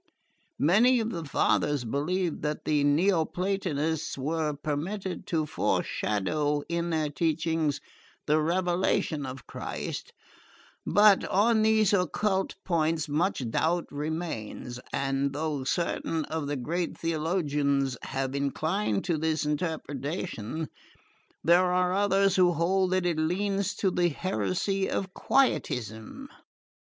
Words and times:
Many 0.57 0.99
of 0.99 1.11
the 1.11 1.23
fathers 1.23 1.85
believed 1.85 2.41
that 2.41 2.65
the 2.65 2.83
Neoplatonists 2.83 4.17
were 4.17 4.53
permitted 4.53 5.27
to 5.27 5.45
foreshadow 5.45 6.63
in 6.67 6.89
their 6.89 7.09
teachings 7.11 7.79
the 8.25 8.41
revelation 8.41 9.27
of 9.27 9.45
Christ; 9.45 10.11
but 10.87 11.23
on 11.25 11.61
these 11.61 11.93
occult 11.93 12.55
points 12.65 13.07
much 13.07 13.47
doubt 13.51 13.85
remains, 13.91 14.79
and 14.91 15.33
though 15.33 15.63
certain 15.65 16.25
of 16.25 16.47
the 16.47 16.57
great 16.57 16.97
theologians 16.97 17.95
have 18.01 18.33
inclined 18.33 19.03
to 19.03 19.19
this 19.19 19.45
interpretation, 19.45 20.67
there 21.43 21.71
are 21.71 21.93
others 21.93 22.35
who 22.37 22.53
hold 22.53 22.89
that 22.93 23.05
it 23.05 23.19
leans 23.19 23.75
to 23.75 23.91
the 23.91 24.09
heresy 24.09 24.89
of 24.89 25.13
Quietism." 25.13 26.27